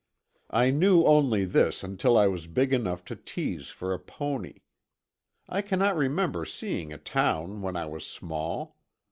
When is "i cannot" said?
5.47-5.95